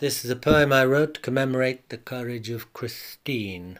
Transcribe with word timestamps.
This 0.00 0.24
is 0.24 0.30
a 0.30 0.36
poem 0.36 0.72
I 0.72 0.86
wrote 0.86 1.12
to 1.12 1.20
commemorate 1.20 1.90
the 1.90 1.98
courage 1.98 2.48
of 2.48 2.72
Christine, 2.72 3.78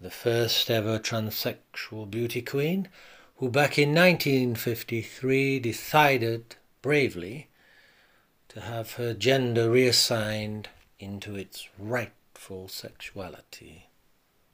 the 0.00 0.10
first 0.10 0.70
ever 0.70 0.98
transsexual 0.98 2.10
beauty 2.10 2.40
queen, 2.40 2.88
who 3.36 3.50
back 3.50 3.78
in 3.78 3.90
1953 3.90 5.60
decided 5.60 6.56
bravely 6.80 7.48
to 8.48 8.62
have 8.62 8.94
her 8.94 9.12
gender 9.12 9.68
reassigned 9.68 10.70
into 10.98 11.36
its 11.36 11.68
rightful 11.78 12.68
sexuality, 12.68 13.90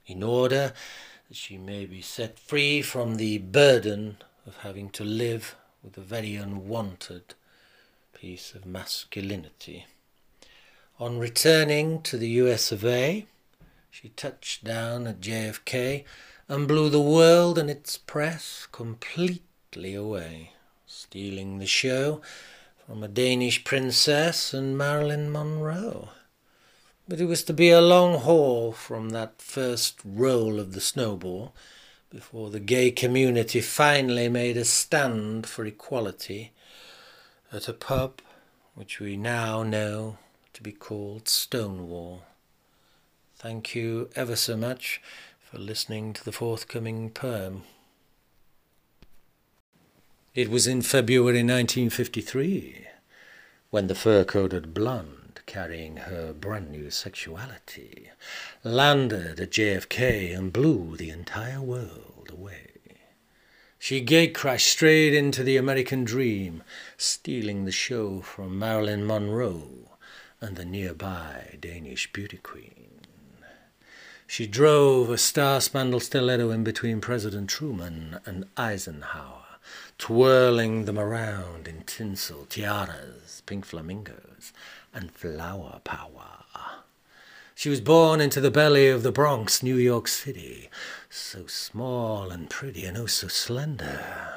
in 0.05 0.21
order 0.21 0.73
that 1.29 1.37
she 1.37 1.57
may 1.57 1.85
be 1.85 2.01
set 2.01 2.37
free 2.37 2.81
from 2.81 3.15
the 3.15 3.37
burden 3.37 4.17
of 4.45 4.57
having 4.57 4.89
to 4.89 5.05
live 5.05 5.55
with 5.81 5.97
a 5.97 6.01
very 6.01 6.35
unwanted 6.35 7.35
piece 8.13 8.53
of 8.53 8.65
masculinity. 8.65 9.85
On 10.99 11.19
returning 11.19 12.01
to 12.01 12.17
the 12.17 12.29
US 12.41 12.71
of 12.71 12.83
A, 12.83 13.27
she 13.91 14.09
touched 14.09 14.63
down 14.63 15.05
at 15.05 15.21
JFK 15.21 16.03
and 16.47 16.67
blew 16.67 16.89
the 16.89 16.99
world 16.99 17.59
and 17.59 17.69
its 17.69 17.99
press 17.99 18.67
completely 18.71 19.93
away, 19.93 20.53
stealing 20.87 21.59
the 21.59 21.67
show 21.67 22.19
from 22.83 23.03
a 23.03 23.07
Danish 23.07 23.63
princess 23.63 24.55
and 24.55 24.75
Marilyn 24.75 25.31
Monroe. 25.31 26.09
But 27.07 27.21
it 27.21 27.25
was 27.25 27.43
to 27.43 27.53
be 27.53 27.69
a 27.69 27.79
long 27.79 28.21
haul 28.21 28.71
from 28.71 29.09
that 29.09 29.39
first 29.39 29.99
roll 30.03 30.59
of 30.59 30.73
the 30.73 30.81
snowball 30.81 31.53
before 32.09 32.49
the 32.49 32.59
gay 32.59 32.89
community 32.89 33.61
finally 33.61 34.29
made 34.29 34.57
a 34.57 34.65
stand 34.65 35.45
for 35.45 35.63
equality 35.63 36.53
at 37.53 37.67
a 37.67 37.73
pub 37.73 38.19
which 38.73 38.99
we 38.99 39.15
now 39.15 39.61
know 39.61 40.17
to 40.57 40.63
be 40.63 40.71
called 40.71 41.29
Stonewall. 41.29 42.23
Thank 43.35 43.75
you 43.75 44.09
ever 44.15 44.35
so 44.35 44.57
much 44.57 44.99
for 45.39 45.59
listening 45.59 46.13
to 46.13 46.25
the 46.25 46.31
forthcoming 46.31 47.11
poem. 47.11 47.61
It 50.33 50.49
was 50.49 50.65
in 50.65 50.81
February 50.81 51.43
1953 51.43 52.87
when 53.69 53.85
the 53.85 53.93
fur 53.93 54.23
coated 54.23 54.73
blonde, 54.73 55.41
carrying 55.45 55.97
her 55.97 56.33
brand 56.33 56.71
new 56.71 56.89
sexuality, 56.89 58.09
landed 58.63 59.39
at 59.39 59.51
JFK 59.51 60.35
and 60.35 60.51
blew 60.51 60.97
the 60.97 61.11
entire 61.11 61.61
world 61.61 62.31
away. 62.31 62.71
She 63.77 64.01
gate 64.01 64.33
crashed 64.33 64.71
straight 64.71 65.13
into 65.13 65.43
the 65.43 65.57
American 65.57 66.03
dream, 66.03 66.63
stealing 66.97 67.65
the 67.65 67.71
show 67.71 68.21
from 68.21 68.57
Marilyn 68.57 69.05
Monroe 69.05 69.87
and 70.41 70.55
the 70.55 70.65
nearby 70.65 71.57
Danish 71.59 72.11
beauty 72.13 72.37
queen. 72.37 73.01
She 74.25 74.45
drove 74.45 75.09
a 75.09 75.17
star 75.17 75.61
spangled 75.61 76.03
stiletto 76.03 76.51
in 76.51 76.63
between 76.63 77.01
President 77.01 77.49
Truman 77.49 78.19
and 78.25 78.45
Eisenhower 78.57 79.47
twirling 79.97 80.85
them 80.85 80.99
around 80.99 81.67
in 81.67 81.81
tinsel, 81.81 82.45
tiaras, 82.45 83.41
pink 83.45 83.65
flamingos, 83.65 84.53
and 84.93 85.11
flower 85.11 85.81
power. 85.83 86.25
She 87.55 87.69
was 87.69 87.81
born 87.81 88.21
into 88.21 88.39
the 88.39 88.51
belly 88.51 88.87
of 88.87 89.01
the 89.01 89.11
Bronx, 89.11 89.63
New 89.63 89.77
York 89.77 90.07
City, 90.07 90.69
so 91.09 91.47
small 91.47 92.29
and 92.29 92.49
pretty 92.49 92.85
and 92.85 92.95
oh 92.97 93.07
so 93.07 93.27
slender. 93.27 94.35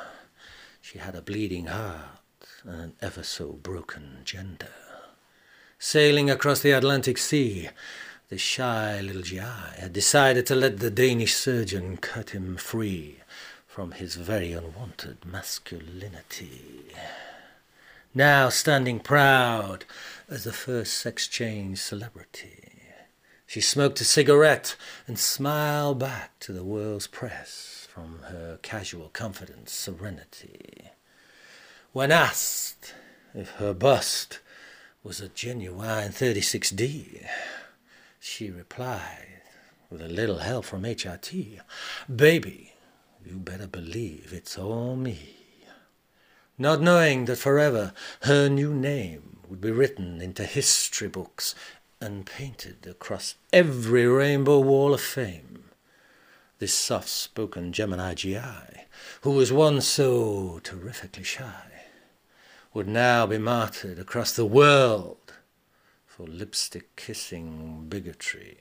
She 0.80 0.98
had 0.98 1.14
a 1.14 1.20
bleeding 1.20 1.66
heart 1.66 2.16
and 2.64 2.80
an 2.80 2.92
ever 3.02 3.22
so 3.22 3.52
broken 3.52 4.20
gender. 4.24 4.89
Sailing 5.82 6.28
across 6.28 6.60
the 6.60 6.72
Atlantic 6.72 7.16
Sea, 7.16 7.70
the 8.28 8.36
shy 8.36 9.00
little 9.00 9.22
GI 9.22 9.38
had 9.78 9.94
decided 9.94 10.44
to 10.44 10.54
let 10.54 10.78
the 10.78 10.90
Danish 10.90 11.34
surgeon 11.34 11.96
cut 11.96 12.30
him 12.30 12.58
free 12.58 13.20
from 13.66 13.92
his 13.92 14.16
very 14.16 14.52
unwanted 14.52 15.24
masculinity. 15.24 16.84
Now 18.14 18.50
standing 18.50 19.00
proud 19.00 19.86
as 20.28 20.44
the 20.44 20.52
first 20.52 20.98
sex 20.98 21.26
change 21.26 21.78
celebrity, 21.78 22.82
she 23.46 23.62
smoked 23.62 24.02
a 24.02 24.04
cigarette 24.04 24.76
and 25.06 25.18
smiled 25.18 25.98
back 25.98 26.38
to 26.40 26.52
the 26.52 26.62
world's 26.62 27.06
press 27.06 27.88
from 27.90 28.18
her 28.28 28.58
casual 28.60 29.08
confident 29.14 29.70
serenity. 29.70 30.90
When 31.94 32.12
asked 32.12 32.92
if 33.34 33.52
her 33.52 33.72
bust 33.72 34.40
was 35.02 35.20
a 35.20 35.28
genuine 35.28 36.10
36D, 36.10 37.26
she 38.18 38.50
replied, 38.50 39.40
with 39.88 40.02
a 40.02 40.08
little 40.08 40.38
help 40.38 40.66
from 40.66 40.82
HRT, 40.82 41.58
Baby, 42.14 42.74
you 43.24 43.36
better 43.38 43.66
believe 43.66 44.32
it's 44.34 44.58
all 44.58 44.96
me. 44.96 45.36
Not 46.58 46.82
knowing 46.82 47.24
that 47.24 47.36
forever 47.36 47.94
her 48.22 48.50
new 48.50 48.74
name 48.74 49.38
would 49.48 49.62
be 49.62 49.70
written 49.70 50.20
into 50.20 50.44
history 50.44 51.08
books 51.08 51.54
and 51.98 52.26
painted 52.26 52.86
across 52.86 53.36
every 53.54 54.06
rainbow 54.06 54.60
wall 54.60 54.92
of 54.92 55.00
fame. 55.00 55.64
This 56.58 56.74
soft 56.74 57.08
spoken 57.08 57.72
Gemini 57.72 58.12
GI, 58.12 58.86
who 59.22 59.30
was 59.30 59.50
once 59.50 59.86
so 59.86 60.60
terrifically 60.62 61.24
shy, 61.24 61.89
would 62.72 62.88
now 62.88 63.26
be 63.26 63.38
martyred 63.38 63.98
across 63.98 64.32
the 64.32 64.44
world 64.44 65.32
for 66.06 66.26
lipstick 66.26 66.94
kissing 66.96 67.86
bigotry. 67.88 68.58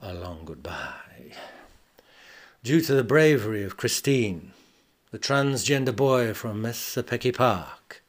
A 0.00 0.14
long 0.14 0.44
goodbye. 0.44 1.32
Due 2.62 2.80
to 2.80 2.94
the 2.94 3.04
bravery 3.04 3.64
of 3.64 3.76
Christine, 3.76 4.52
the 5.10 5.18
transgender 5.18 5.94
boy 5.94 6.32
from 6.34 6.62
Massapequa 6.62 7.32
Park, 7.32 8.02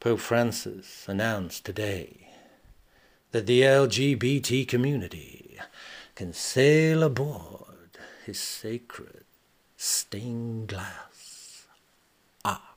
Pope 0.00 0.20
Francis 0.20 1.06
announced 1.08 1.64
today 1.64 2.28
that 3.30 3.46
the 3.46 3.62
LGBT 3.62 4.66
community 4.68 5.58
can 6.14 6.32
sail 6.32 7.02
aboard 7.02 7.98
his 8.26 8.38
sacred 8.38 9.24
stained 9.76 10.68
glass 10.68 11.66
ah. 12.44 12.73